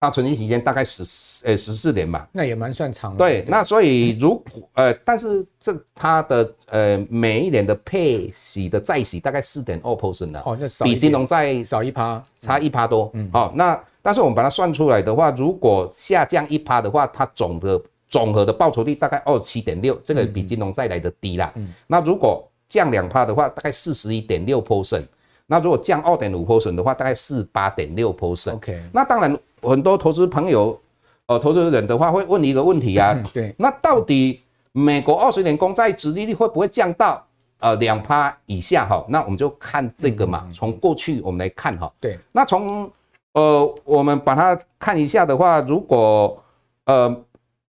[0.00, 1.02] 它存续期间大概十
[1.44, 3.18] 呃十四年吧，那也蛮算长的。
[3.18, 13.10] 对，那所以如果呃，但是这它的呃每一年的配息的债息大概四点二 percent 的，哦，比金融债少一趴，差一趴多。
[13.14, 21.52] 嗯，好，那但是我们把它算出来的话，如果下降一趴的话，它总的总和的报酬率大概二十七点六，这个比金融债来的低啦。
[21.56, 25.06] 嗯，那如果降两趴的话，大概四十一点六 percent。
[25.48, 28.54] 那如果降二点五 percent 的话，大概四八点六 percent。
[28.54, 29.36] OK，那当然。
[29.60, 30.80] 很多投资朋友，
[31.26, 37.26] 呃，投资人的话会问一个问题啊， 对，那到底美国二十年公债殖利率会不会降到
[37.58, 39.04] 呃两趴以下哈？
[39.08, 42.88] 那我们就看这个嘛，从过去我们来看哈，对，那从
[43.32, 46.40] 呃我们把它看一下的话，如果
[46.84, 47.24] 呃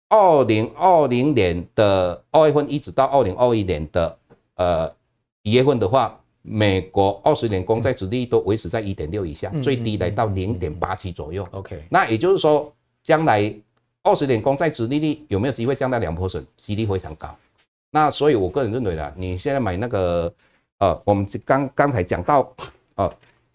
[0.08, 4.16] 二零二零年的二月份一直到二零二一年的
[4.54, 4.88] 呃
[5.42, 6.16] 一月份的话。
[6.42, 11.46] 美国二十年公债殖利率都维持在一点六以下，最低来到零点八七左右。
[11.52, 12.72] OK，那也就是说，
[13.04, 13.54] 将来
[14.02, 16.44] 二十年公债殖利率有没有机会降到两 percent？
[16.56, 17.34] 几率非常高。
[17.90, 20.32] 那所以我个人认为呢，你现在买那个
[20.78, 22.52] 呃，我们刚刚才讲到
[22.96, 23.12] 呃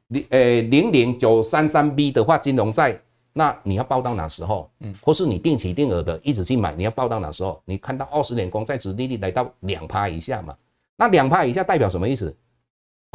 [0.07, 2.97] 零呃零零九三三 B 的话，金融债
[3.33, 4.69] 那你要报到哪时候？
[4.79, 7.61] 嗯，或是你定期定额的一直去买，你要报到哪时候？
[7.65, 10.55] 你看到二十年公债殖利率来到两趴以下嘛？
[10.95, 12.33] 那两趴以下代表什么意思？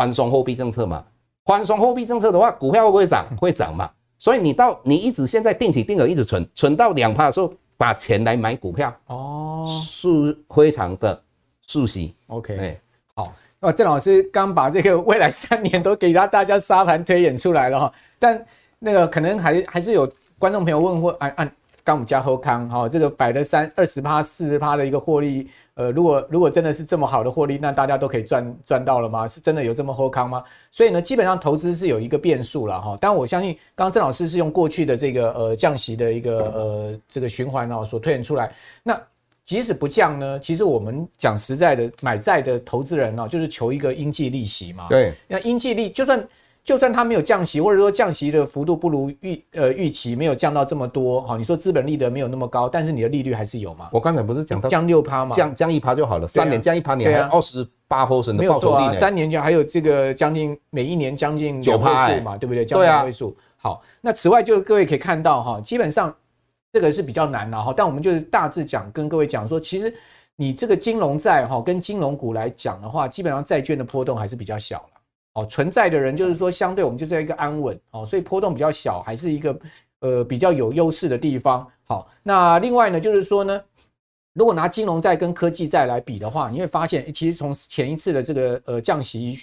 [0.03, 1.05] 宽松货币政策嘛？
[1.45, 3.27] 宽松货币政策的话，股票会不会涨？
[3.37, 3.89] 会涨嘛？
[4.19, 11.23] 所以你到你一直现在定期定额一直存，存到两趴的时候，把钱来买股票哦，是非常的
[11.69, 12.15] 熟悉。
[12.27, 12.81] OK，哎，
[13.15, 18.45] 好，那郑老师刚把这个未来三年都给他大家沙盘推演出来了哈，但。
[18.85, 21.53] 那个可能还还是有观众朋友问或按按
[21.85, 29.27] 刚我们加后康哈，这个摆的三二十趴四十趴的一个获利，呃，如果如果真的是这么好的获利，那大家都可以赚赚到了吗？
[29.27, 30.45] 是真的有这么后康吗？
[30.71, 32.97] 所以呢，基本上投资是有一个变数了哈。
[33.01, 38.53] 但我相信，刚刚郑老师是用过去的这个呃降息的一个呃这个循环哦所推演出来。
[38.83, 39.01] 那
[39.45, 44.87] 即使不降呢，其实我们讲实在的，买债的投资人呢，就是求一个应计利息嘛。
[44.89, 46.27] 对，那应计利就算。
[46.65, 53.89] 就算它没有降息，或者说降息的幅度不如预呃预期，没有降到这么多，好，你说资本利得没有那么高，但是你的利率还是有嘛？
[53.93, 55.35] 我刚才不是讲到降六趴嘛？
[55.35, 59.01] 降降一趴就好了，三年降一趴，你还二十八 percent 的报酬率呢？
[59.01, 62.65] 三年就还有这个将近每一年将近九趴嘛，对不对？
[62.65, 63.37] 对啊，位数。
[63.57, 66.15] 好，那此外就各位可以看到哈，基本上
[66.73, 69.93] 这个是比较难的哈，但我们就是大致讲跟各位讲说，其实
[70.37, 74.81] 你这个金融债哈跟金融股来讲的话，基本上债券的波动还是比较小。
[75.35, 79.59] 哦，存在的人就是说，相对我们就在一个安稳哦，所以波动比较小，还是一个
[80.01, 81.67] 呃比较有优势的地方。
[81.85, 83.63] 好，那另外呢，就是说呢，
[84.35, 89.39] 如果拿金融债跟科技债来比的话，你会发现，其实从前一次的这个呃降息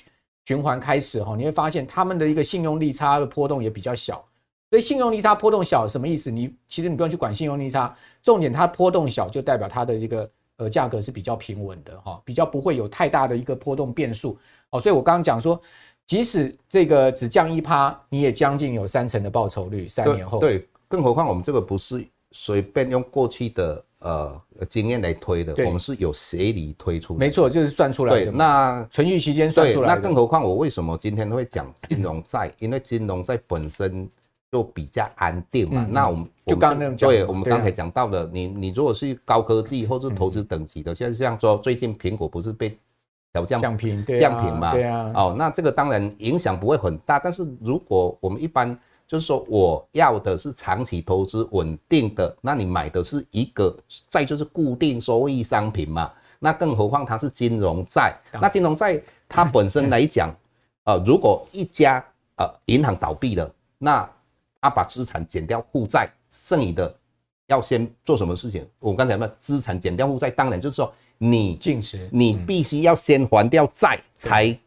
[0.46, 4.24] 循环开始哈，你会发现他们的一个信用利差的波动也比较小。
[4.70, 6.30] 所以信用利差波动小什么意思？
[6.30, 10.30] 你其实你不用去管信用利差，重点它波动小就代表它的这个
[10.60, 14.38] 呃价格是比较平稳的哈，比较不会有太大的一个波动变数。
[14.70, 15.60] 哦，所以我刚刚讲说，
[16.05, 20.38] 即使这个只降一趴，你也将近有三成的报酬率，三年后。
[20.39, 27.20] 对，更何况我们这个不是随便用过去的呃经验来推的，我们是有学理推出的。
[27.20, 28.26] 没错，就是算出来的。
[28.26, 29.95] 对，那存续期间算出来的。
[29.95, 32.51] 那更何况我为什么今天会讲金融债？
[32.60, 34.07] 因为金融债本身
[34.52, 35.86] 就比较安定嘛。
[35.88, 42.76] 嗯、那我们就刚对，我们刚才讲到的，你你如果是高科技或是投资等级的，像像说最近苹果不是被。
[43.32, 48.76] 调降降频，对降频嘛，对啊，哦，那这个当然影响不会很大，但是如果我们一般
[49.06, 53.78] 就是说我要的是长期投资稳定的，那你买的是一个
[54.08, 60.36] 再就是固定收益商品嘛，那更何况它是金融债，那金融债它本身来讲，
[60.86, 62.04] 呃，如果一家
[62.38, 64.10] 呃银行倒闭了，那
[64.62, 66.95] 他把资产减掉负债，剩余的
[67.47, 68.66] 要先做什么事情？
[68.80, 70.93] 我刚才说资产减掉负债，当然就是说。
[71.22, 74.57] 你净值，你必须要先还掉债，才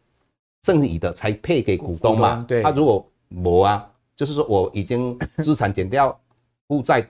[0.63, 2.45] 剩余的才配给股东嘛。
[2.47, 6.15] 对，他如果没啊，就是说我已经资产减掉
[6.67, 7.03] 负债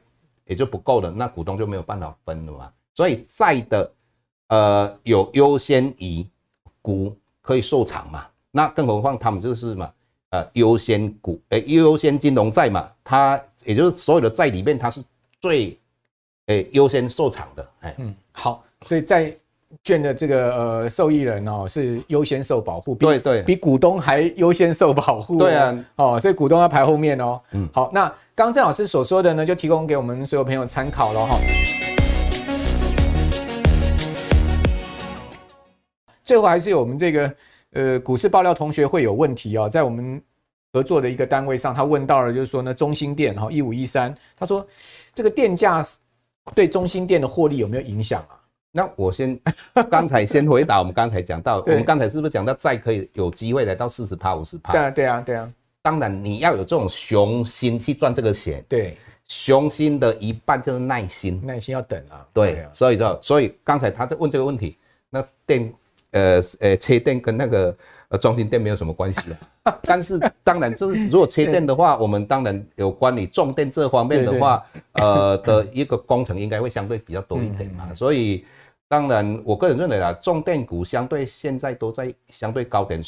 [0.45, 2.71] 也就不够了，那股东就没有办法分了嘛。
[2.93, 3.91] 所以债的
[4.47, 6.25] 呃有优先于
[6.81, 8.25] 股可以受偿嘛。
[8.49, 9.91] 那更何况他们就是嘛
[10.33, 14.99] 呃优先股诶优先金融债嘛，它也就是所有的债里面它是
[15.39, 15.77] 最
[16.47, 17.69] 诶优先受偿的。
[17.81, 18.63] 哎，嗯，好。
[18.81, 19.31] 所以在
[19.83, 25.37] 券的这个呃受益人哦是优先受保护，对对，比股东还优先受保护。
[25.37, 27.39] 对啊，哦，所以股东要排后面哦。
[27.51, 31.37] 嗯，好，那刚刚郑老师所说的呢，就提供给我们所有朋友参考了哈。
[36.23, 37.31] 最后还是有我们这个
[37.73, 40.21] 呃股市爆料同学会有问题哦，在我们
[40.71, 44.65] 合作的一个单位上，他问到了，就是说呢，中兴电哈一五一三，他说
[45.13, 45.85] 这个电价
[46.55, 48.39] 对中心店的获利有没有影响啊？
[48.75, 49.39] 那我先
[49.91, 54.73] 刚才先回答，我们刚才讲到， 我们刚才是不是讲到债可以有机会来到四十趴五十趴？
[54.73, 55.53] 对啊，对啊，对啊。
[55.83, 58.65] 当然你要有这种雄心去赚这个钱。
[58.67, 58.97] 对，
[59.27, 62.25] 雄心的一半就是耐心，耐心要等啊。
[62.33, 64.77] 对，所以说，所以刚才他在问这个问题，
[65.09, 65.71] 那电
[66.13, 67.75] 呃呃切电跟那个
[68.07, 69.19] 呃中心电没有什么关系
[69.63, 69.77] 啊。
[69.83, 78.45] 但是当然就是如果切电的话，我们当然有关于重电这方面的话，呃的一个工程应该会相对比较多一点嘛，所以。
[78.89, 83.01] 当然，我个人认为啊，重电股相对现在都在相对高点。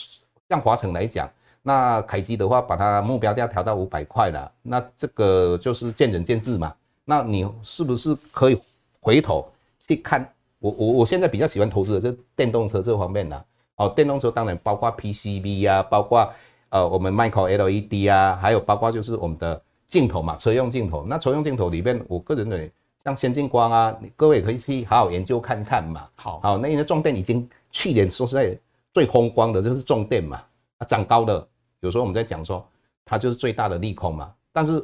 [0.50, 1.30] 像华城来讲，
[1.62, 6.74] 那凯基的话，把它目标价调到五百块了，那这个就是见仁见智嘛。
[7.04, 8.60] 那你是不是可以
[9.00, 9.48] 回头
[9.80, 10.28] 去看？
[10.66, 13.46] 我我我现在比较喜欢投资的是电动车这方面的
[13.76, 13.88] 哦。
[13.90, 16.28] 电动车当然包括 PCB 啊，包括
[16.70, 21.06] 呃我们 Micro LED 啊，还有包括就是我们的镜头嘛，车用镜头。
[21.08, 22.72] 那车用镜头里面，我个人认为。
[23.04, 26.08] 像先进光啊，你各位可以去好好研究看看嘛。
[26.16, 28.58] 好，好，那因为重电已经去年说实在
[28.92, 30.42] 最风光的就是重电嘛，
[30.80, 31.48] 啊涨高的，
[31.82, 32.68] 有时候我们在讲说
[33.06, 34.34] 它就是最大的利空嘛。
[34.52, 34.84] 但是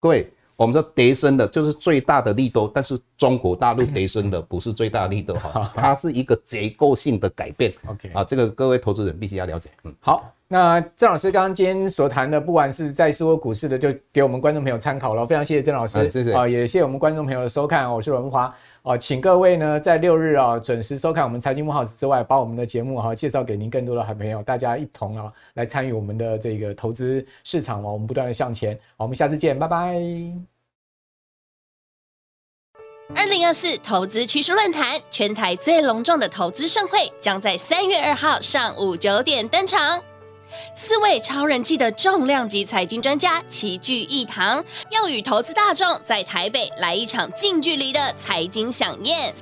[0.00, 7.72] 各位，我们说跌升的就是最大的利多，但是中国大陆跌升的不是最大的利多哈，它是一个结构性的改变。
[7.86, 9.70] OK 啊，这个各位投资人必须要了解。
[9.84, 15.26] 嗯，好，那郑老师刚刚今天所谈的，不管是在说股市的，就给我们观众朋友参考了。
[15.26, 17.90] 非常谢谢郑老师，谢谢啊，也谢谢我们观众朋友的收看。
[17.92, 18.50] 我是阮慕驊。
[18.82, 28.76] 哦，请各位呢在六日啊准时收看我们财经慕 House 之外，把我们的节目哈介绍给您更多的好朋友，大家一同啊来参与我们的这个投资市场哦，我们不断的向前。
[28.96, 30.02] 我们下次见，拜拜。
[33.14, 40.11] 二零二四投资趋势论坛，全台最隆重的投资盛会，将在三月二号上午九点登场。
[40.74, 49.34] 四位超人气的重量级财经专家齐聚一堂，要与投资大众在台北来一场近距离的财经饗宴。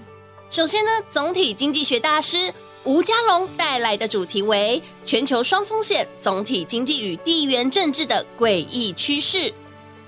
[0.49, 2.53] 首先呢，总体经济学大师
[2.85, 9.53] 吴家龙带来的主题为“全球双风险：总体经济与地缘政治的诡异趋势”。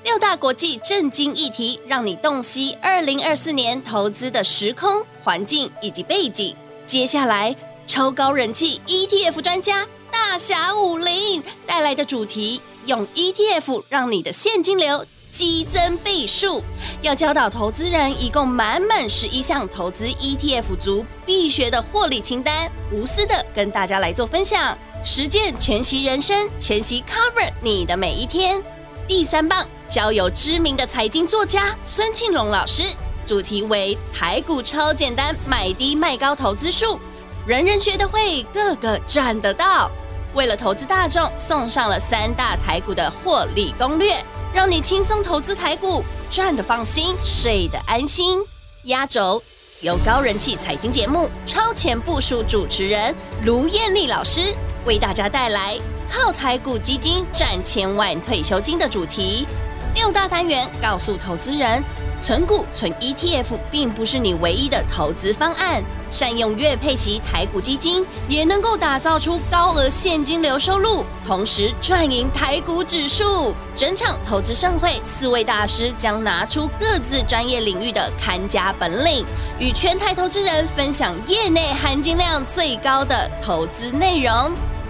[0.04, 6.56] 六大国际震惊议题，让你洞悉二零二四年投资的时空环境以及背景。
[6.84, 7.54] 接下来，
[7.86, 9.86] 超高人气 ETF 专家。
[10.12, 16.62] 大侠武林带来的主题，用 ETF 让你的现金流激增倍数。
[17.00, 28.62] 要教导投资人，一共满满十一项投资 ETF 族必学的获利清单，无私的跟大家来做分享，实践全息人生，全息 cover 你的每一天。
[29.08, 32.84] 第三棒，交由知名的财经作家孙庆龙老师，
[33.26, 37.00] 主题为台股超简单，买低卖高投资术，
[37.46, 39.90] 人人学得会，个个赚得到。
[40.34, 44.16] 为了投资大众，送上了三大台股的获利攻略，
[44.54, 48.38] 让你轻松投资台股，赚得放心，睡得安心。
[48.84, 49.42] 压轴
[49.80, 53.14] 由高人气财经节目《超前部署》主持人
[53.44, 54.54] 卢艳丽老师
[54.86, 55.78] 为大家带来
[56.10, 59.46] 靠台股基金赚千万退休金的主题。
[59.94, 61.84] 六大单元告诉投资人，
[62.22, 65.82] 存股、存 ETF 并不是你唯一的投资方案。
[66.08, 73.52] 善用月配息台股基金，也能够打造出高额现金流收入，同时赚赢台股指数。
[73.74, 79.24] 整场投资盛会，四位大师将拿出各自专业领域的看家本领，
[79.58, 84.32] 与全台投资人分享业内含金量最高的投资内容。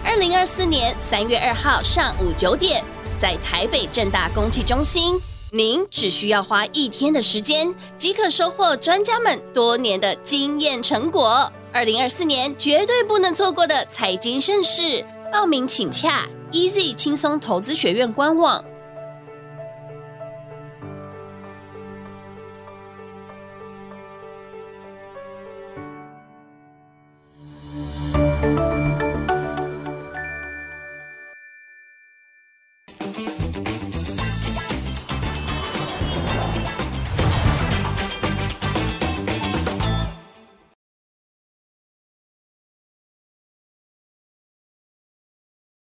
[0.04, 2.84] 二零二四年三月二号上午九点，
[3.16, 5.18] 在台北正大公企中心。
[5.54, 11.52] 您只需要花一天的时间，即可收获专家们多年的经验成果。
[11.70, 18.64] 二零二四年绝对不能错过的财经盛事，报名请洽 Easy 轻松投资学院官网。